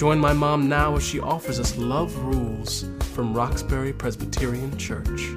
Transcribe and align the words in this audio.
Join 0.00 0.18
my 0.18 0.32
mom 0.32 0.66
now 0.66 0.96
as 0.96 1.06
she 1.06 1.20
offers 1.20 1.60
us 1.60 1.76
Love 1.76 2.16
Rules 2.24 2.86
from 3.12 3.34
Roxbury 3.34 3.92
Presbyterian 3.92 4.78
Church. 4.78 5.28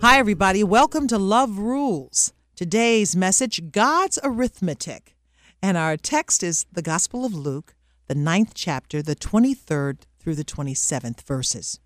Hi, 0.00 0.18
everybody. 0.18 0.64
Welcome 0.64 1.06
to 1.06 1.16
Love 1.16 1.58
Rules. 1.58 2.32
Today's 2.56 3.14
message 3.14 3.70
God's 3.70 4.18
Arithmetic. 4.24 5.14
And 5.62 5.76
our 5.76 5.96
text 5.96 6.42
is 6.42 6.66
the 6.72 6.82
Gospel 6.82 7.24
of 7.24 7.34
Luke, 7.34 7.76
the 8.08 8.16
ninth 8.16 8.50
chapter, 8.52 9.00
the 9.00 9.14
23rd 9.14 9.98
through 10.18 10.34
the 10.34 10.44
27th 10.44 11.22
verses. 11.22 11.78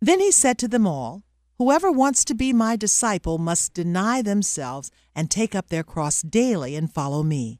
Then 0.00 0.18
he 0.18 0.32
said 0.32 0.58
to 0.58 0.66
them 0.66 0.88
all, 0.88 1.22
Whoever 1.56 1.92
wants 1.92 2.24
to 2.24 2.34
be 2.34 2.52
my 2.52 2.74
disciple 2.74 3.38
must 3.38 3.74
deny 3.74 4.22
themselves 4.22 4.90
and 5.14 5.30
take 5.30 5.54
up 5.54 5.68
their 5.68 5.84
cross 5.84 6.20
daily 6.20 6.74
and 6.74 6.92
follow 6.92 7.22
me. 7.22 7.59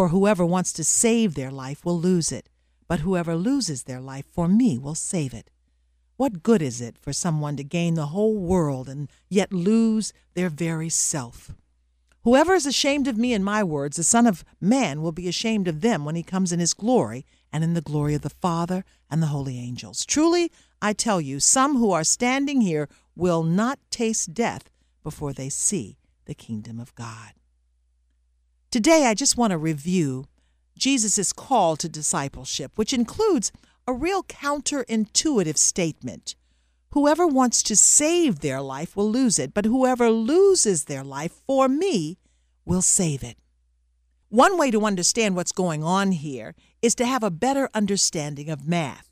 For 0.00 0.08
whoever 0.08 0.46
wants 0.46 0.72
to 0.72 0.82
save 0.82 1.34
their 1.34 1.50
life 1.50 1.84
will 1.84 2.00
lose 2.00 2.32
it, 2.32 2.48
but 2.88 3.00
whoever 3.00 3.36
loses 3.36 3.82
their 3.82 4.00
life 4.00 4.24
for 4.32 4.48
me 4.48 4.78
will 4.78 4.94
save 4.94 5.34
it. 5.34 5.50
What 6.16 6.42
good 6.42 6.62
is 6.62 6.80
it 6.80 6.96
for 6.96 7.12
someone 7.12 7.54
to 7.58 7.64
gain 7.64 7.96
the 7.96 8.06
whole 8.06 8.38
world 8.38 8.88
and 8.88 9.10
yet 9.28 9.52
lose 9.52 10.14
their 10.32 10.48
very 10.48 10.88
self? 10.88 11.52
Whoever 12.24 12.54
is 12.54 12.64
ashamed 12.64 13.08
of 13.08 13.18
me 13.18 13.34
and 13.34 13.44
my 13.44 13.62
words, 13.62 13.98
the 13.98 14.02
Son 14.02 14.26
of 14.26 14.42
Man 14.58 15.02
will 15.02 15.12
be 15.12 15.28
ashamed 15.28 15.68
of 15.68 15.82
them 15.82 16.06
when 16.06 16.16
he 16.16 16.22
comes 16.22 16.50
in 16.50 16.60
his 16.60 16.72
glory 16.72 17.26
and 17.52 17.62
in 17.62 17.74
the 17.74 17.82
glory 17.82 18.14
of 18.14 18.22
the 18.22 18.30
Father 18.30 18.86
and 19.10 19.22
the 19.22 19.26
holy 19.26 19.58
angels. 19.58 20.06
Truly, 20.06 20.50
I 20.80 20.94
tell 20.94 21.20
you, 21.20 21.40
some 21.40 21.76
who 21.76 21.92
are 21.92 22.04
standing 22.04 22.62
here 22.62 22.88
will 23.14 23.42
not 23.42 23.78
taste 23.90 24.32
death 24.32 24.70
before 25.02 25.34
they 25.34 25.50
see 25.50 25.98
the 26.24 26.32
kingdom 26.32 26.80
of 26.80 26.94
God. 26.94 27.34
Today, 28.70 29.06
I 29.06 29.14
just 29.14 29.36
want 29.36 29.50
to 29.50 29.58
review 29.58 30.26
Jesus' 30.78 31.32
call 31.32 31.74
to 31.74 31.88
discipleship, 31.88 32.70
which 32.76 32.92
includes 32.92 33.50
a 33.88 33.92
real 33.92 34.22
counterintuitive 34.22 35.56
statement. 35.56 36.36
Whoever 36.92 37.26
wants 37.26 37.64
to 37.64 37.74
save 37.74 38.38
their 38.38 38.60
life 38.60 38.94
will 38.94 39.10
lose 39.10 39.40
it, 39.40 39.54
but 39.54 39.64
whoever 39.64 40.08
loses 40.08 40.84
their 40.84 41.02
life 41.02 41.32
for 41.48 41.68
me 41.68 42.18
will 42.64 42.80
save 42.80 43.24
it. 43.24 43.36
One 44.28 44.56
way 44.56 44.70
to 44.70 44.86
understand 44.86 45.34
what's 45.34 45.50
going 45.50 45.82
on 45.82 46.12
here 46.12 46.54
is 46.80 46.94
to 46.94 47.06
have 47.06 47.24
a 47.24 47.30
better 47.30 47.68
understanding 47.74 48.50
of 48.50 48.68
math. 48.68 49.08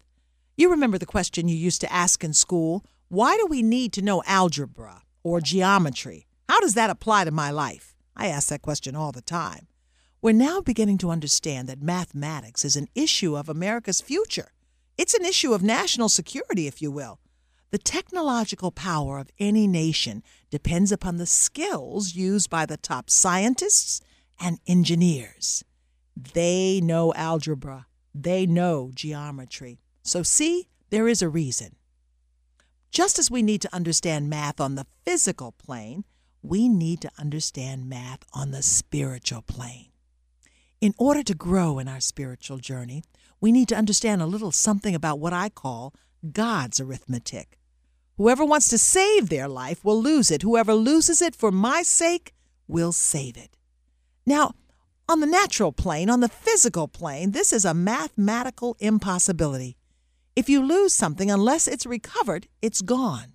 You 0.57 0.71
remember 0.71 0.99
the 0.99 1.07
question 1.07 1.49
you 1.49 1.57
used 1.57 1.81
to 1.81 1.93
ask 1.93 2.23
in 2.23 2.33
school 2.33 2.85
why 3.09 3.37
do 3.37 3.47
we 3.47 3.65
need 3.65 3.93
to 3.95 4.03
know 4.03 4.23
algebra 4.25 5.03
or 5.25 5.41
geometry? 5.41 6.29
How 6.49 6.61
does 6.61 6.75
that 6.75 6.91
apply 6.91 7.25
to 7.25 7.33
my 7.33 7.51
life? 7.51 7.88
I 8.19 8.27
ask 8.27 8.49
that 8.49 8.63
question 8.63 8.97
all 8.97 9.13
the 9.13 9.23
time. 9.23 9.69
We're 10.21 10.33
now 10.33 10.61
beginning 10.61 10.99
to 10.99 11.11
understand 11.11 11.69
that 11.69 11.81
mathematics 11.81 12.65
is 12.65 12.75
an 12.75 12.89
issue 12.97 13.37
of 13.37 13.49
America's 13.49 14.01
future. 14.01 14.51
It's 14.97 15.15
an 15.15 15.25
issue 15.25 15.55
of 15.55 15.63
national 15.63 16.09
security, 16.09 16.67
if 16.67 16.83
you 16.83 16.91
will. 16.91 17.21
The 17.71 17.79
technological 17.79 18.73
power 18.73 19.19
of 19.19 19.31
any 19.39 19.69
nation 19.69 20.25
depends 20.51 20.91
upon 20.91 21.19
the 21.19 21.27
skills 21.27 22.17
used 22.17 22.51
by 22.51 22.67
the 22.67 22.77
top 22.77 23.09
scientists 23.09 24.01
and 24.41 24.59
engineers. 24.67 25.65
They 26.17 26.81
know 26.83 27.15
algebra, 27.15 27.87
they 28.13 28.45
know 28.47 28.91
geometry. 28.93 29.79
So, 30.03 30.25
see, 30.25 30.69
there 30.91 31.07
is 31.07 31.23
a 31.23 31.29
reason. 31.29 31.77
Just 32.91 33.19
as 33.19 33.31
we 33.31 33.43
need 33.43 33.63
to 33.63 33.75
understand 33.75 34.29
math 34.29 34.61
on 34.61 34.75
the 34.75 34.87
physical 35.05 35.53
plane, 35.53 36.05
we 36.43 36.69
need 36.69 37.01
to 37.03 37.11
understand 37.19 37.89
math 37.89 38.25
on 38.33 38.51
the 38.51 38.63
spiritual 38.63 39.43
plane. 39.43 39.89
In 40.81 40.95
order 40.97 41.23
to 41.25 41.35
grow 41.35 41.79
in 41.79 41.89
our 41.89 42.01
spiritual 42.01 42.59
journey, 42.59 43.03
we 43.41 43.53
need 43.53 43.69
to 43.69 43.77
understand 43.77 44.23
a 44.23 44.27
little 44.27 44.53
something 44.53 44.95
about 44.95 45.19
what 45.19 45.33
I 45.33 45.49
call 45.49 45.95
God's 46.33 46.81
arithmetic. 46.81 47.59
Whoever 48.17 48.45
wants 48.45 48.69
to 48.69 48.79
save 48.79 49.29
their 49.29 49.49
life 49.49 49.85
will 49.85 50.01
lose 50.01 50.31
it. 50.31 50.43
Whoever 50.43 50.75
loses 50.75 51.23
it 51.23 51.35
for 51.37 51.51
my 51.51 51.83
sake 51.83 52.35
will 52.67 52.93
save 52.93 53.37
it. 53.37 53.57
Now, 54.27 54.55
on 55.09 55.21
the 55.21 55.27
natural 55.27 55.73
plane, 55.73 56.11
on 56.11 56.21
the 56.21 56.29
physical 56.29 56.87
plane, 56.87 57.31
this 57.31 57.53
is 57.53 57.65
a 57.65 57.75
mathematical 57.75 58.77
impossibility. 58.79 59.77
If 60.37 60.49
you 60.49 60.65
lose 60.65 60.93
something, 60.93 61.31
unless 61.31 61.67
it's 61.67 61.87
recovered, 61.87 62.47
it's 62.61 62.83
gone. 62.83 63.35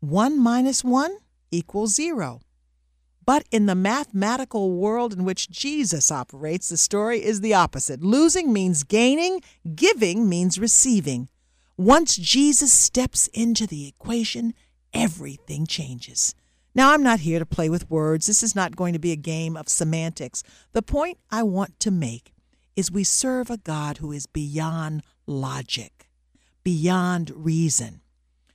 1 0.00 0.38
minus 0.38 0.84
1 0.84 1.16
equals 1.56 1.94
0. 1.94 2.40
But 3.24 3.44
in 3.50 3.66
the 3.66 3.74
mathematical 3.74 4.72
world 4.72 5.12
in 5.12 5.24
which 5.24 5.50
Jesus 5.50 6.12
operates, 6.12 6.68
the 6.68 6.76
story 6.76 7.24
is 7.24 7.40
the 7.40 7.54
opposite. 7.54 8.00
Losing 8.00 8.52
means 8.52 8.84
gaining, 8.84 9.40
giving 9.74 10.28
means 10.28 10.60
receiving. 10.60 11.28
Once 11.76 12.16
Jesus 12.16 12.72
steps 12.72 13.26
into 13.34 13.66
the 13.66 13.88
equation, 13.88 14.54
everything 14.94 15.66
changes. 15.66 16.34
Now, 16.74 16.92
I'm 16.92 17.02
not 17.02 17.20
here 17.20 17.38
to 17.38 17.46
play 17.46 17.68
with 17.68 17.90
words. 17.90 18.26
This 18.26 18.42
is 18.42 18.54
not 18.54 18.76
going 18.76 18.92
to 18.92 18.98
be 18.98 19.10
a 19.10 19.16
game 19.16 19.56
of 19.56 19.68
semantics. 19.68 20.42
The 20.72 20.82
point 20.82 21.18
I 21.30 21.42
want 21.42 21.80
to 21.80 21.90
make 21.90 22.32
is 22.76 22.92
we 22.92 23.02
serve 23.02 23.50
a 23.50 23.56
God 23.56 23.96
who 23.96 24.12
is 24.12 24.26
beyond 24.26 25.02
logic, 25.26 26.08
beyond 26.62 27.32
reason. 27.34 28.02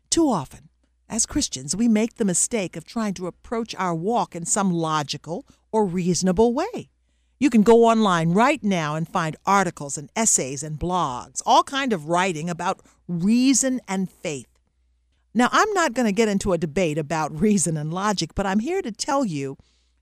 Too 0.09 0.29
often, 0.29 0.69
as 1.11 1.25
Christians, 1.25 1.75
we 1.75 1.89
make 1.89 2.15
the 2.15 2.25
mistake 2.25 2.77
of 2.77 2.85
trying 2.85 3.13
to 3.15 3.27
approach 3.27 3.75
our 3.75 3.93
walk 3.93 4.33
in 4.33 4.45
some 4.45 4.71
logical 4.71 5.45
or 5.69 5.85
reasonable 5.85 6.53
way. 6.53 6.89
You 7.37 7.49
can 7.49 7.63
go 7.63 7.83
online 7.83 8.31
right 8.31 8.63
now 8.63 8.95
and 8.95 9.05
find 9.07 9.35
articles 9.45 9.97
and 9.97 10.09
essays 10.15 10.63
and 10.63 10.79
blogs, 10.79 11.41
all 11.45 11.63
kind 11.63 11.91
of 11.91 12.07
writing 12.07 12.49
about 12.49 12.79
reason 13.09 13.81
and 13.89 14.09
faith. 14.09 14.47
Now, 15.33 15.49
I'm 15.51 15.71
not 15.73 15.93
going 15.93 16.05
to 16.05 16.13
get 16.13 16.29
into 16.29 16.53
a 16.53 16.57
debate 16.57 16.97
about 16.97 17.37
reason 17.41 17.75
and 17.75 17.93
logic, 17.93 18.31
but 18.33 18.45
I'm 18.45 18.59
here 18.59 18.81
to 18.81 18.91
tell 18.91 19.25
you 19.25 19.57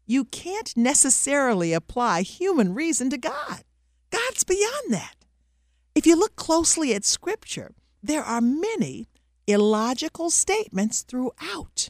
you 0.06 0.25
can't 0.25 0.78
necessarily 0.78 1.74
apply 1.74 2.22
human 2.22 2.75
reason 2.75 3.09
to 3.09 3.18
God. 3.18 3.64
God's 4.12 4.44
beyond 4.44 4.94
that. 4.94 5.16
If 5.96 6.06
you 6.06 6.16
look 6.16 6.36
closely 6.36 6.94
at 6.94 7.03
Scripture, 7.03 7.74
there 8.03 8.24
are 8.24 8.42
many 8.42 9.08
illogical 9.50 10.30
statements 10.30 11.02
throughout. 11.02 11.90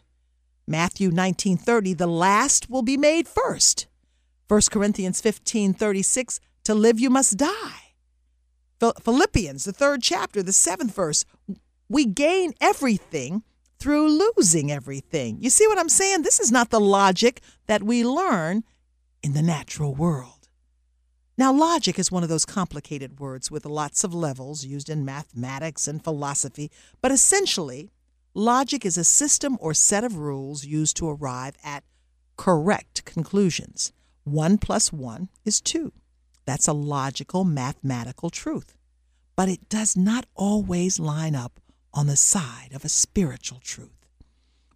Matthew 0.67 1.09
19:30 1.11 1.97
the 1.97 2.07
last 2.07 2.69
will 2.69 2.83
be 2.83 2.97
made 2.97 3.27
first. 3.27 3.87
1 4.47 4.61
Corinthians 4.71 5.21
15:36 5.21 6.39
to 6.63 6.73
live 6.73 6.99
you 6.99 7.09
must 7.09 7.37
die. 7.37 7.93
Philippians 8.79 9.65
the 9.65 9.73
3rd 9.73 10.01
chapter 10.01 10.41
the 10.41 10.53
7th 10.53 10.91
verse 10.91 11.25
we 11.89 12.05
gain 12.05 12.53
everything 12.61 13.43
through 13.79 14.07
losing 14.09 14.71
everything. 14.71 15.37
You 15.41 15.49
see 15.49 15.67
what 15.67 15.79
I'm 15.79 15.89
saying? 15.89 16.21
This 16.21 16.39
is 16.39 16.51
not 16.51 16.69
the 16.69 16.79
logic 16.79 17.41
that 17.67 17.83
we 17.83 18.05
learn 18.05 18.63
in 19.23 19.33
the 19.33 19.41
natural 19.41 19.95
world. 19.95 20.38
Now, 21.39 21.53
logic 21.53 21.97
is 21.97 22.11
one 22.11 22.21
of 22.21 22.27
those 22.27 22.43
complicated 22.43 23.21
words 23.21 23.49
with 23.49 23.65
lots 23.65 24.03
of 24.03 24.13
levels 24.13 24.65
used 24.65 24.89
in 24.89 25.05
mathematics 25.05 25.87
and 25.87 26.03
philosophy, 26.03 26.69
but 27.01 27.13
essentially, 27.13 27.91
logic 28.33 28.85
is 28.85 28.97
a 28.97 29.05
system 29.05 29.57
or 29.61 29.73
set 29.73 30.03
of 30.03 30.17
rules 30.17 30.65
used 30.65 30.97
to 30.97 31.07
arrive 31.07 31.55
at 31.63 31.85
correct 32.35 33.05
conclusions. 33.05 33.93
One 34.25 34.57
plus 34.57 34.91
one 34.91 35.29
is 35.45 35.61
two. 35.61 35.93
That's 36.43 36.67
a 36.67 36.73
logical 36.73 37.45
mathematical 37.45 38.29
truth. 38.29 38.75
But 39.37 39.47
it 39.47 39.69
does 39.69 39.95
not 39.95 40.25
always 40.35 40.99
line 40.99 41.35
up 41.35 41.61
on 41.93 42.07
the 42.07 42.17
side 42.17 42.71
of 42.73 42.83
a 42.83 42.89
spiritual 42.89 43.61
truth. 43.63 44.05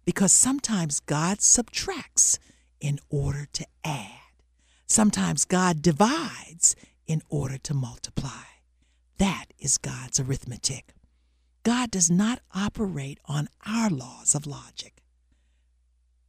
Because 0.06 0.32
sometimes 0.32 1.00
God 1.00 1.42
subtracts 1.42 2.38
in 2.80 3.00
order 3.10 3.46
to 3.52 3.66
add. 3.84 4.23
Sometimes 4.86 5.44
God 5.44 5.82
divides 5.82 6.76
in 7.06 7.22
order 7.28 7.58
to 7.58 7.74
multiply. 7.74 8.44
That 9.18 9.46
is 9.58 9.78
God's 9.78 10.20
arithmetic. 10.20 10.94
God 11.62 11.90
does 11.90 12.10
not 12.10 12.40
operate 12.54 13.18
on 13.24 13.48
our 13.66 13.88
laws 13.88 14.34
of 14.34 14.46
logic. 14.46 15.02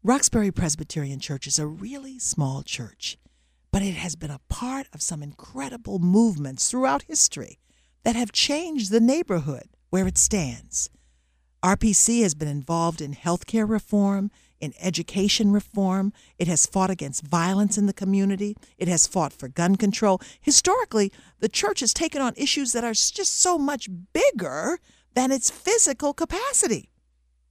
Roxbury 0.03 0.51
Presbyterian 0.51 1.19
Church 1.19 1.47
is 1.47 1.59
a 1.59 1.67
really 1.67 2.19
small 2.19 2.61
church, 2.63 3.17
but 3.71 3.81
it 3.81 3.95
has 3.95 4.15
been 4.15 4.31
a 4.31 4.39
part 4.49 4.87
of 4.93 5.01
some 5.01 5.21
incredible 5.21 5.99
movements 5.99 6.69
throughout 6.69 7.01
history 7.03 7.59
that 8.03 8.15
have 8.15 8.31
changed 8.31 8.91
the 8.91 8.99
neighborhood 8.99 9.67
where 9.89 10.07
it 10.07 10.17
stands. 10.17 10.89
RPC 11.63 12.21
has 12.21 12.35
been 12.35 12.47
involved 12.47 13.01
in 13.01 13.15
healthcare 13.15 13.67
reform, 13.67 14.29
in 14.59 14.73
education 14.79 15.51
reform. 15.51 16.13
It 16.37 16.47
has 16.47 16.65
fought 16.65 16.89
against 16.89 17.25
violence 17.25 17.77
in 17.77 17.85
the 17.85 17.93
community. 17.93 18.55
It 18.77 18.87
has 18.87 19.07
fought 19.07 19.33
for 19.33 19.47
gun 19.47 19.75
control. 19.75 20.21
Historically, 20.41 21.11
the 21.39 21.49
church 21.49 21.81
has 21.81 21.93
taken 21.93 22.21
on 22.21 22.33
issues 22.35 22.71
that 22.71 22.83
are 22.83 22.93
just 22.93 23.39
so 23.39 23.57
much 23.57 23.89
bigger 24.13 24.79
than 25.13 25.31
its 25.31 25.49
physical 25.49 26.13
capacity. 26.13 26.89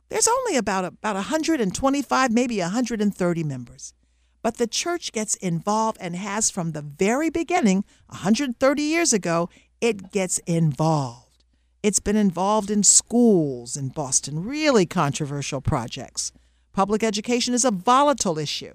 There's 0.09 0.29
only 0.29 0.57
about 0.57 0.85
about 0.85 1.17
125, 1.17 2.31
maybe 2.31 2.61
130 2.61 3.45
members. 3.45 3.95
But 4.43 4.59
the 4.59 4.67
church 4.67 5.11
gets 5.13 5.37
involved 5.37 5.97
and 6.01 6.15
has 6.15 6.51
from 6.51 6.73
the 6.73 6.83
very 6.83 7.31
beginning, 7.31 7.85
130 8.09 8.83
years 8.83 9.15
ago, 9.15 9.49
it 9.81 10.13
gets 10.13 10.39
involved. 10.41 11.45
It's 11.83 12.01
been 12.01 12.17
involved 12.17 12.71
in 12.71 12.83
schools 12.83 13.77
in 13.77 13.89
Boston, 13.89 14.45
really 14.45 14.87
controversial 14.87 15.61
projects. 15.61 16.31
Public 16.75 17.05
education 17.05 17.55
is 17.55 17.65
a 17.65 17.71
volatile 17.71 18.37
issue. 18.37 18.75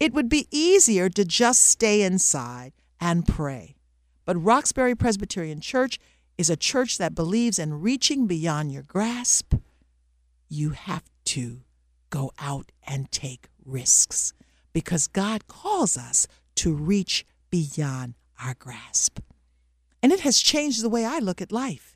It 0.00 0.14
would 0.14 0.30
be 0.30 0.48
easier 0.50 1.10
to 1.10 1.26
just 1.26 1.60
stay 1.60 2.00
inside 2.00 2.72
and 2.98 3.28
pray. 3.28 3.76
But 4.24 4.42
Roxbury 4.42 4.94
Presbyterian 4.94 5.60
Church 5.60 5.98
is 6.38 6.48
a 6.48 6.56
church 6.56 6.96
that 6.96 7.14
believes 7.14 7.58
in 7.58 7.82
reaching 7.82 8.26
beyond 8.26 8.72
your 8.72 8.82
grasp. 8.82 9.56
You 10.48 10.70
have 10.70 11.04
to 11.26 11.60
go 12.08 12.32
out 12.38 12.72
and 12.82 13.12
take 13.12 13.50
risks 13.62 14.32
because 14.72 15.06
God 15.06 15.46
calls 15.46 15.98
us 15.98 16.26
to 16.54 16.72
reach 16.72 17.26
beyond 17.50 18.14
our 18.42 18.54
grasp. 18.54 19.20
And 20.02 20.12
it 20.12 20.20
has 20.20 20.40
changed 20.40 20.82
the 20.82 20.88
way 20.88 21.04
I 21.04 21.18
look 21.18 21.42
at 21.42 21.52
life. 21.52 21.93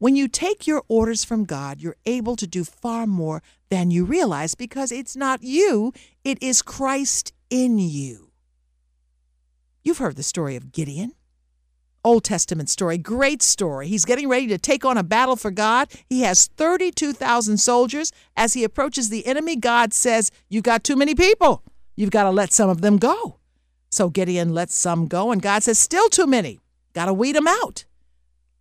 When 0.00 0.16
you 0.16 0.28
take 0.28 0.66
your 0.66 0.82
orders 0.88 1.24
from 1.24 1.44
God, 1.44 1.78
you're 1.78 1.96
able 2.06 2.34
to 2.36 2.46
do 2.46 2.64
far 2.64 3.06
more 3.06 3.42
than 3.68 3.90
you 3.90 4.06
realize 4.06 4.54
because 4.54 4.90
it's 4.90 5.14
not 5.14 5.42
you, 5.42 5.92
it 6.24 6.42
is 6.42 6.62
Christ 6.62 7.34
in 7.50 7.78
you. 7.78 8.30
You've 9.84 9.98
heard 9.98 10.16
the 10.16 10.22
story 10.22 10.56
of 10.56 10.72
Gideon. 10.72 11.12
Old 12.02 12.24
Testament 12.24 12.70
story, 12.70 12.96
great 12.96 13.42
story. 13.42 13.88
He's 13.88 14.06
getting 14.06 14.26
ready 14.26 14.46
to 14.46 14.56
take 14.56 14.86
on 14.86 14.96
a 14.96 15.02
battle 15.02 15.36
for 15.36 15.50
God. 15.50 15.90
He 16.08 16.22
has 16.22 16.46
32,000 16.46 17.58
soldiers. 17.58 18.10
As 18.38 18.54
he 18.54 18.64
approaches 18.64 19.10
the 19.10 19.26
enemy, 19.26 19.54
God 19.54 19.92
says, 19.92 20.30
You've 20.48 20.64
got 20.64 20.82
too 20.82 20.96
many 20.96 21.14
people. 21.14 21.62
You've 21.94 22.10
got 22.10 22.22
to 22.22 22.30
let 22.30 22.54
some 22.54 22.70
of 22.70 22.80
them 22.80 22.96
go. 22.96 23.36
So 23.90 24.08
Gideon 24.08 24.54
lets 24.54 24.74
some 24.74 25.08
go, 25.08 25.30
and 25.30 25.42
God 25.42 25.62
says, 25.62 25.78
Still 25.78 26.08
too 26.08 26.26
many. 26.26 26.58
Got 26.94 27.04
to 27.06 27.12
weed 27.12 27.36
them 27.36 27.46
out. 27.46 27.84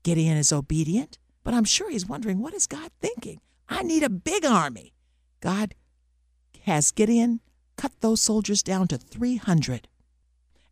Gideon 0.04 0.38
is 0.38 0.52
obedient, 0.52 1.19
but 1.44 1.54
I'm 1.54 1.64
sure 1.64 1.90
he's 1.90 2.08
wondering, 2.08 2.40
What 2.40 2.54
is 2.54 2.68
God 2.68 2.92
thinking? 3.02 3.40
I 3.68 3.84
need 3.84 4.04
a 4.04 4.10
big 4.10 4.46
army. 4.46 4.94
God 5.42 5.76
has 6.64 6.92
Gideon 6.92 7.40
cut 7.78 7.92
those 8.02 8.22
soldiers 8.22 8.62
down 8.62 8.88
to 8.90 8.98
300. 8.98 9.88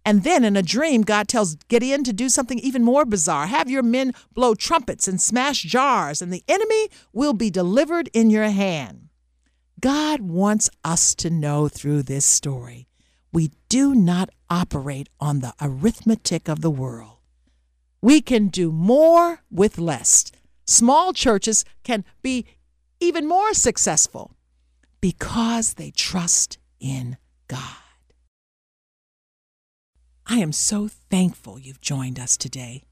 And 0.04 0.24
then 0.24 0.46
in 0.46 0.56
a 0.56 0.64
dream, 0.64 1.02
God 1.02 1.28
tells 1.28 1.56
Gideon 1.68 2.04
to 2.06 2.14
do 2.14 2.30
something 2.30 2.60
even 2.60 2.84
more 2.84 3.06
bizarre 3.06 3.48
have 3.48 3.70
your 3.70 3.84
men 3.84 4.14
blow 4.34 4.56
trumpets 4.56 5.08
and 5.08 5.22
smash 5.22 5.64
jars, 5.64 6.22
and 6.22 6.32
the 6.32 6.44
enemy 6.48 6.90
will 7.12 7.34
be 7.34 7.50
delivered 7.50 8.10
in 8.14 8.30
your 8.30 8.50
hand. 8.50 9.10
God 9.80 10.22
wants 10.22 10.70
us 10.84 11.14
to 11.16 11.30
know 11.30 11.68
through 11.68 12.04
this 12.04 12.26
story 12.26 12.88
we 13.34 13.52
do 13.70 13.94
not 13.94 14.30
operate 14.50 15.10
on 15.20 15.40
the 15.42 15.54
arithmetic 15.62 16.48
of 16.48 16.62
the 16.62 16.72
world. 16.72 17.18
We 18.02 18.22
can 18.22 18.48
do 18.48 18.72
more 18.72 19.42
with 19.52 19.78
less. 19.78 20.32
Small 20.68 21.14
churches 21.14 21.64
can 21.84 22.04
be 22.22 22.46
even 23.00 23.28
more 23.28 23.54
successful 23.54 24.36
because 25.00 25.76
they 25.76 25.92
trust 25.92 26.58
in 26.80 27.18
God. 27.48 27.62
I 30.26 30.40
am 30.40 30.52
so 30.52 30.90
thankful 30.90 31.58
you've 31.58 31.80
joined 31.80 32.20
us 32.20 32.36
today. 32.36 32.84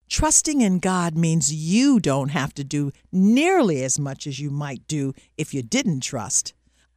Trusting 0.07 0.61
in 0.61 0.77
God 0.77 1.17
means 1.17 1.51
you 1.51 1.99
don't 1.99 2.29
have 2.29 2.53
to 2.53 2.63
do 2.63 2.91
nearly 3.11 3.83
as 3.83 3.97
much 3.97 4.27
as 4.27 4.39
you 4.39 4.51
might 4.51 4.87
do 4.87 5.15
if 5.39 5.55
you 5.55 5.63
didn't 5.63 6.01
trust. 6.01 6.53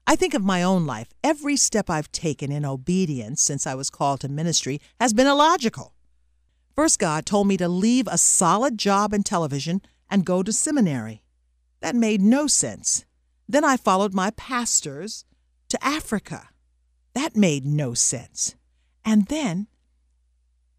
I 0.07 0.17
think 0.17 0.35
of 0.35 0.45
my 0.45 0.63
own 0.63 0.85
life. 0.85 1.09
Every 1.25 1.57
step 1.57 1.89
I've 1.89 2.13
taken 2.13 2.53
in 2.53 2.67
obedience 2.67 3.41
since 3.41 3.67
I 3.67 3.75
was 3.75 3.89
called 3.89 4.21
to 4.21 4.29
ministry 4.29 4.83
has 5.01 5.15
been 5.15 5.27
illogical. 5.27 5.95
First, 6.77 6.99
God 6.99 7.25
told 7.25 7.47
me 7.47 7.57
to 7.57 7.71
leave 7.71 8.07
a 8.07 8.19
solid 8.19 8.77
job 8.77 9.15
in 9.15 9.23
television 9.23 9.81
and 10.11 10.27
go 10.27 10.43
to 10.43 10.53
seminary. 10.53 11.23
That 11.81 11.95
made 11.97 12.21
no 12.21 12.47
sense. 12.47 13.07
Then 13.49 13.65
I 13.65 13.79
followed 13.79 14.13
my 14.13 14.29
pastors 14.33 15.25
to 15.71 15.83
Africa. 15.83 16.51
That 17.15 17.35
made 17.35 17.65
no 17.65 17.95
sense. 17.95 18.57
And 19.05 19.27
then, 19.27 19.67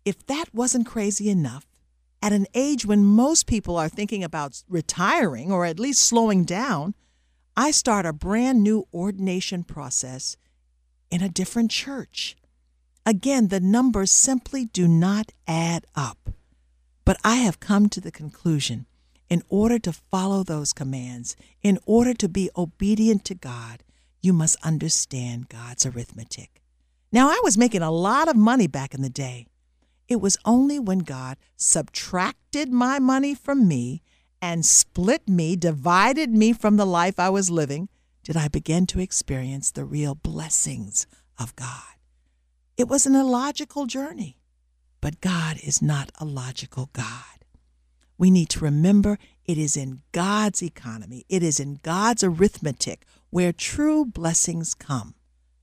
if 0.06 0.25
that 0.27 0.53
wasn't 0.53 0.88
crazy 0.88 1.29
enough, 1.29 1.65
at 2.21 2.33
an 2.33 2.45
age 2.53 2.85
when 2.85 3.03
most 3.03 3.47
people 3.47 3.77
are 3.77 3.89
thinking 3.89 4.23
about 4.23 4.63
retiring 4.69 5.51
or 5.51 5.65
at 5.65 5.79
least 5.79 6.01
slowing 6.01 6.44
down, 6.44 6.94
I 7.57 7.71
start 7.71 8.06
a 8.06 8.13
brand 8.13 8.63
new 8.63 8.88
ordination 8.94 9.63
process 9.63 10.38
in 11.09 11.21
a 11.21 11.29
different 11.29 11.71
church. 11.71 12.35
Again, 13.06 13.47
the 13.47 13.59
numbers 13.59 14.12
simply 14.12 14.65
do 14.65 14.88
not 14.88 15.31
add 15.47 15.85
up. 15.95 16.29
But 17.03 17.18
I 17.23 17.38
have 17.38 17.59
come 17.59 17.89
to 17.89 18.01
the 18.01 18.12
conclusion 18.12 18.85
in 19.29 19.41
order 19.50 19.79
to 19.79 19.94
follow 19.94 20.44
those 20.44 20.73
commands, 20.73 21.35
in 21.63 21.79
order 21.85 22.13
to 22.13 22.29
be 22.29 22.50
obedient 22.56 23.25
to 23.25 23.35
God, 23.35 23.83
you 24.21 24.33
must 24.33 24.57
understand 24.63 25.50
God's 25.50 25.85
arithmetic. 25.85 26.61
Now, 27.12 27.30
I 27.30 27.40
was 27.44 27.57
making 27.57 27.81
a 27.81 27.92
lot 27.92 28.30
of 28.30 28.35
money 28.35 28.68
back 28.68 28.94
in 28.94 29.02
the 29.02 29.09
day. 29.09 29.47
It 30.07 30.21
was 30.21 30.38
only 30.45 30.80
when 30.80 31.00
God 31.00 31.38
subtracted 31.57 32.71
my 32.71 33.00
money 33.00 33.35
from 33.35 33.68
me 33.68 34.02
and 34.42 34.66
split 34.66 35.28
me, 35.28 35.56
divided 35.56 36.31
me 36.31 36.54
from 36.54 36.78
the 36.78 36.85
life 36.85 37.19
I 37.19 37.30
was 37.30 37.50
living, 37.50 37.90
did 38.24 38.38
I 38.38 38.47
begin 38.47 38.85
to 38.88 39.00
experience 39.00 39.71
the 39.71 39.85
real 39.85 40.16
blessings 40.16 41.06
of 41.38 41.56
God. 41.56 41.95
It 42.78 42.88
was 42.88 43.06
an 43.06 43.16
illogical 43.16 43.85
journey, 43.85 44.38
but 45.02 45.21
God 45.21 45.57
is 45.62 45.81
not 45.81 46.12
a 46.19 46.26
logical 46.26 46.90
God. 46.94 47.45
We 48.18 48.31
need 48.31 48.50
to 48.50 48.64
remember 48.64 49.18
it 49.45 49.57
is 49.57 49.76
in 49.76 50.02
God's 50.12 50.64
economy, 50.64 51.26
it 51.28 51.44
is 51.44 51.59
in 51.59 51.80
God's 51.83 52.24
arithmetic 52.24 53.06
where 53.30 53.52
true 53.52 54.06
blessings 54.06 54.74
come. 54.74 55.16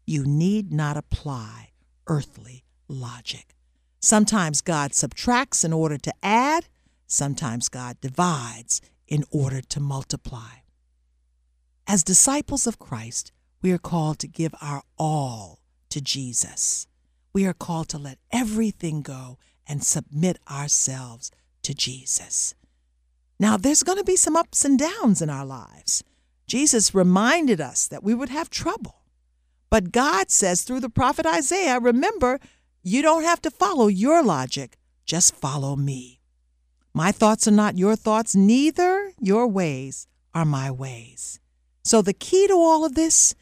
You 0.08 0.24
need 0.24 0.72
not 0.72 0.96
apply 0.96 1.72
earthly 2.06 2.64
logic. 2.88 3.54
Sometimes 4.00 4.62
God 4.62 4.94
subtracts 4.94 5.64
in 5.64 5.72
order 5.74 5.98
to 5.98 6.14
add, 6.22 6.64
sometimes 7.06 7.68
God 7.68 8.00
divides 8.00 8.80
in 9.06 9.24
order 9.30 9.60
to 9.60 9.80
multiply. 9.80 10.62
As 11.86 12.02
disciples 12.02 12.66
of 12.66 12.78
Christ, 12.78 13.32
we 13.60 13.70
are 13.70 13.76
called 13.76 14.18
to 14.20 14.26
give 14.26 14.54
our 14.62 14.82
all 14.96 15.58
to 15.90 16.00
Jesus. 16.00 16.86
We 17.34 17.44
are 17.44 17.52
called 17.52 17.90
to 17.90 17.98
let 17.98 18.16
everything 18.32 19.02
go 19.02 19.36
and 19.66 19.84
submit 19.84 20.38
ourselves 20.50 21.30
to 21.64 21.74
Jesus. 21.74 22.54
Now, 23.38 23.58
there's 23.58 23.82
going 23.82 23.98
to 23.98 24.04
be 24.04 24.16
some 24.16 24.36
ups 24.36 24.64
and 24.64 24.78
downs 24.78 25.20
in 25.20 25.28
our 25.28 25.44
lives. 25.44 26.02
Jesus 26.46 26.94
reminded 26.94 27.60
us 27.60 27.86
that 27.86 28.02
we 28.02 28.14
would 28.14 28.30
have 28.30 28.48
trouble. 28.48 28.97
But 29.70 29.92
God 29.92 30.30
says 30.30 30.62
through 30.62 30.80
the 30.80 30.88
prophet 30.88 31.26
Isaiah, 31.26 31.78
remember, 31.78 32.40
you 32.82 33.02
don't 33.02 33.24
have 33.24 33.42
to 33.42 33.50
follow 33.50 33.86
your 33.86 34.22
logic, 34.22 34.76
just 35.04 35.34
follow 35.34 35.76
me. 35.76 36.20
My 36.94 37.12
thoughts 37.12 37.46
are 37.46 37.52
not 37.52 37.78
your 37.78 37.96
thoughts, 37.96 38.34
neither 38.34 39.12
your 39.20 39.46
ways 39.46 40.06
are 40.34 40.44
my 40.44 40.70
ways. 40.70 41.38
So 41.84 42.02
the 42.02 42.12
key 42.12 42.46
to 42.46 42.54
all 42.54 42.84
of 42.84 42.94
this 42.94 43.34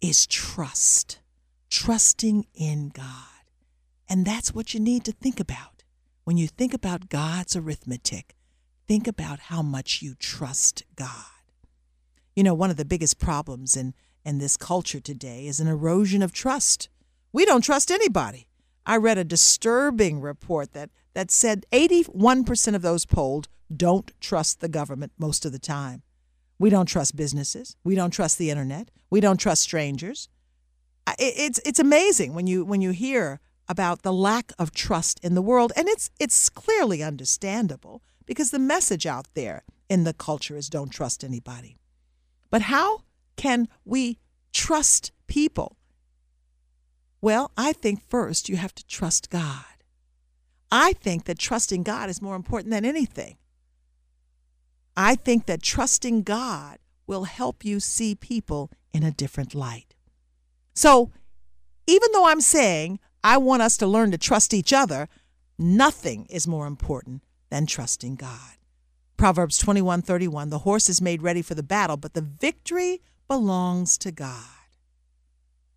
is 0.00 0.26
trust, 0.26 1.20
trusting 1.68 2.46
in 2.54 2.88
God. 2.88 3.04
And 4.08 4.24
that's 4.24 4.52
what 4.52 4.74
you 4.74 4.80
need 4.80 5.04
to 5.04 5.12
think 5.12 5.38
about. 5.38 5.84
When 6.24 6.36
you 6.36 6.48
think 6.48 6.74
about 6.74 7.08
God's 7.08 7.54
arithmetic, 7.56 8.34
think 8.86 9.06
about 9.06 9.40
how 9.40 9.62
much 9.62 10.02
you 10.02 10.14
trust 10.14 10.82
God. 10.96 11.08
You 12.34 12.42
know, 12.42 12.54
one 12.54 12.70
of 12.70 12.76
the 12.76 12.84
biggest 12.84 13.18
problems 13.18 13.76
in, 13.76 13.94
in 14.24 14.38
this 14.38 14.56
culture 14.56 15.00
today 15.00 15.46
is 15.46 15.60
an 15.60 15.68
erosion 15.68 16.22
of 16.22 16.32
trust. 16.32 16.88
We 17.32 17.44
don't 17.44 17.62
trust 17.62 17.90
anybody. 17.90 18.46
I 18.86 18.96
read 18.96 19.18
a 19.18 19.24
disturbing 19.24 20.20
report 20.20 20.72
that, 20.72 20.90
that 21.14 21.30
said 21.30 21.66
81% 21.72 22.74
of 22.74 22.82
those 22.82 23.06
polled 23.06 23.48
don't 23.74 24.10
trust 24.20 24.60
the 24.60 24.68
government 24.68 25.12
most 25.18 25.44
of 25.44 25.52
the 25.52 25.58
time. 25.58 26.02
We 26.58 26.70
don't 26.70 26.86
trust 26.86 27.16
businesses. 27.16 27.76
We 27.84 27.94
don't 27.94 28.10
trust 28.10 28.36
the 28.36 28.50
internet. 28.50 28.90
We 29.08 29.20
don't 29.20 29.38
trust 29.38 29.62
strangers. 29.62 30.28
It's, 31.18 31.60
it's 31.64 31.78
amazing 31.78 32.34
when 32.34 32.46
you, 32.46 32.64
when 32.64 32.80
you 32.80 32.90
hear 32.90 33.40
about 33.68 34.02
the 34.02 34.12
lack 34.12 34.52
of 34.58 34.72
trust 34.72 35.20
in 35.22 35.34
the 35.34 35.42
world, 35.42 35.72
and 35.76 35.88
it's, 35.88 36.10
it's 36.18 36.50
clearly 36.50 37.02
understandable 37.02 38.02
because 38.26 38.50
the 38.50 38.58
message 38.58 39.06
out 39.06 39.28
there 39.34 39.62
in 39.88 40.04
the 40.04 40.12
culture 40.12 40.56
is 40.56 40.68
don't 40.68 40.90
trust 40.90 41.24
anybody. 41.24 41.78
But 42.50 42.62
how 42.62 43.02
can 43.36 43.68
we 43.84 44.18
trust 44.52 45.12
people? 45.26 45.76
Well, 47.20 47.52
I 47.56 47.72
think 47.72 48.02
first 48.08 48.48
you 48.48 48.56
have 48.56 48.74
to 48.74 48.86
trust 48.86 49.30
God. 49.30 49.64
I 50.72 50.92
think 50.94 51.24
that 51.24 51.38
trusting 51.38 51.82
God 51.82 52.08
is 52.08 52.22
more 52.22 52.36
important 52.36 52.70
than 52.70 52.84
anything. 52.84 53.36
I 54.96 55.14
think 55.14 55.46
that 55.46 55.62
trusting 55.62 56.22
God 56.22 56.78
will 57.06 57.24
help 57.24 57.64
you 57.64 57.80
see 57.80 58.14
people 58.14 58.70
in 58.92 59.02
a 59.02 59.10
different 59.10 59.54
light. 59.54 59.94
So, 60.74 61.10
even 61.86 62.08
though 62.12 62.26
I'm 62.26 62.40
saying 62.40 63.00
I 63.24 63.36
want 63.36 63.62
us 63.62 63.76
to 63.78 63.86
learn 63.86 64.12
to 64.12 64.18
trust 64.18 64.54
each 64.54 64.72
other, 64.72 65.08
nothing 65.58 66.26
is 66.26 66.46
more 66.46 66.66
important 66.66 67.22
than 67.50 67.66
trusting 67.66 68.14
God. 68.16 68.56
Proverbs 69.16 69.58
21:31 69.58 70.50
The 70.50 70.60
horse 70.60 70.88
is 70.88 71.02
made 71.02 71.20
ready 71.20 71.42
for 71.42 71.54
the 71.54 71.62
battle, 71.62 71.96
but 71.96 72.14
the 72.14 72.22
victory 72.22 73.02
belongs 73.30 73.96
to 73.96 74.10
God. 74.10 74.58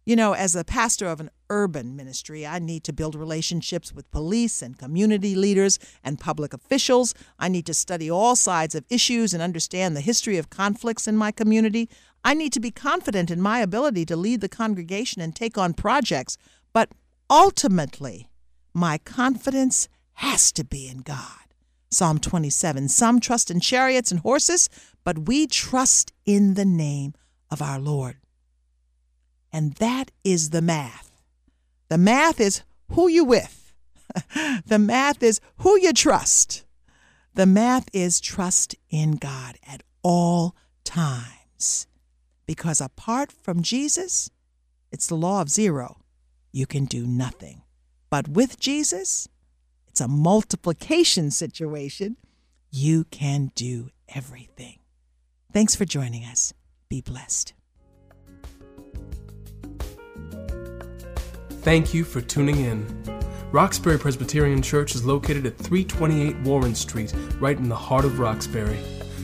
You 0.05 0.15
know, 0.15 0.33
as 0.33 0.55
a 0.55 0.63
pastor 0.63 1.05
of 1.05 1.19
an 1.19 1.29
urban 1.51 1.95
ministry, 1.95 2.47
I 2.47 2.57
need 2.57 2.83
to 2.85 2.91
build 2.91 3.13
relationships 3.13 3.93
with 3.93 4.09
police 4.09 4.63
and 4.63 4.75
community 4.75 5.35
leaders 5.35 5.77
and 6.03 6.19
public 6.19 6.51
officials. 6.51 7.13
I 7.37 7.49
need 7.49 7.67
to 7.67 7.75
study 7.75 8.09
all 8.09 8.35
sides 8.35 8.73
of 8.73 8.85
issues 8.89 9.35
and 9.35 9.43
understand 9.43 9.95
the 9.95 10.01
history 10.01 10.37
of 10.39 10.49
conflicts 10.49 11.07
in 11.07 11.15
my 11.15 11.31
community. 11.31 11.91
I 12.23 12.33
need 12.33 12.53
to 12.53 12.59
be 12.59 12.71
confident 12.71 13.29
in 13.29 13.39
my 13.39 13.59
ability 13.59 14.03
to 14.07 14.15
lead 14.15 14.41
the 14.41 14.49
congregation 14.49 15.21
and 15.21 15.35
take 15.35 15.55
on 15.55 15.75
projects. 15.75 16.37
But 16.73 16.89
ultimately, 17.29 18.31
my 18.73 18.97
confidence 18.97 19.87
has 20.13 20.51
to 20.53 20.63
be 20.63 20.87
in 20.87 21.01
God. 21.01 21.53
Psalm 21.91 22.17
27 22.17 22.89
Some 22.89 23.19
trust 23.19 23.51
in 23.51 23.59
chariots 23.59 24.09
and 24.09 24.21
horses, 24.21 24.69
but 25.03 25.27
we 25.27 25.45
trust 25.45 26.11
in 26.25 26.55
the 26.55 26.65
name 26.65 27.13
of 27.53 27.61
our 27.61 27.79
Lord. 27.79 28.17
And 29.51 29.75
that 29.75 30.11
is 30.23 30.49
the 30.49 30.61
math. 30.61 31.11
The 31.87 31.99
math 31.99 32.41
is 32.41 32.63
who 32.89 33.07
you 33.07 33.23
with. 33.23 33.73
the 34.65 34.79
math 34.79 35.21
is 35.21 35.39
who 35.57 35.79
you 35.79 35.93
trust. 35.93 36.65
The 37.35 37.45
math 37.45 37.87
is 37.93 38.19
trust 38.19 38.75
in 38.89 39.11
God 39.13 39.57
at 39.65 39.83
all 40.01 40.55
times. 40.83 41.87
Because 42.47 42.81
apart 42.81 43.31
from 43.31 43.61
Jesus, 43.61 44.31
it's 44.91 45.07
the 45.07 45.15
law 45.15 45.41
of 45.41 45.49
zero. 45.49 45.97
You 46.51 46.65
can 46.65 46.85
do 46.85 47.05
nothing. 47.05 47.61
But 48.09 48.27
with 48.27 48.59
Jesus, 48.59 49.27
it's 49.87 50.01
a 50.01 50.07
multiplication 50.07 51.29
situation. 51.29 52.17
You 52.71 53.03
can 53.05 53.51
do 53.53 53.89
everything. 54.09 54.79
Thanks 55.51 55.75
for 55.75 55.85
joining 55.85 56.23
us. 56.23 56.53
Be 56.93 57.01
blessed. 57.01 57.53
Thank 61.63 61.91
you 61.91 62.03
for 62.03 62.21
tuning 62.21 62.57
in. 62.57 62.85
Roxbury 63.51 63.97
Presbyterian 63.97 64.61
Church 64.61 64.93
is 64.93 65.03
located 65.03 65.47
at 65.47 65.57
328 65.57 66.41
Warren 66.41 66.75
Street, 66.75 67.11
right 67.39 67.57
in 67.57 67.67
the 67.67 67.75
heart 67.75 68.05
of 68.05 68.19
Roxbury. 68.19 68.77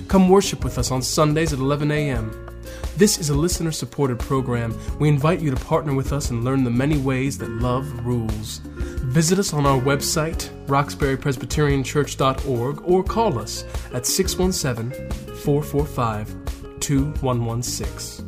Come 0.07 0.29
worship 0.29 0.63
with 0.63 0.79
us 0.79 0.89
on 0.89 1.03
Sundays 1.03 1.53
at 1.53 1.59
11 1.59 1.91
a.m. 1.91 2.49
This 2.97 3.19
is 3.19 3.29
a 3.29 3.35
listener 3.35 3.71
supported 3.71 4.17
program. 4.17 4.75
We 4.97 5.07
invite 5.07 5.39
you 5.39 5.51
to 5.51 5.65
partner 5.65 5.93
with 5.93 6.11
us 6.11 6.31
and 6.31 6.43
learn 6.43 6.63
the 6.63 6.71
many 6.71 6.97
ways 6.97 7.37
that 7.37 7.51
love 7.51 7.85
rules. 8.03 8.61
Visit 8.65 9.37
us 9.37 9.53
on 9.53 9.67
our 9.67 9.79
website, 9.79 10.49
roxburypresbyterianchurch.org, 10.65 12.81
or 12.83 13.03
call 13.03 13.37
us 13.37 13.63
at 13.93 14.07
617 14.07 15.11
445 15.35 16.48
2116. 16.89 18.23